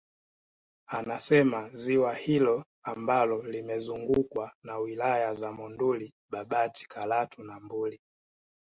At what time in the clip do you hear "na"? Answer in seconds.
4.63-4.77, 7.43-7.59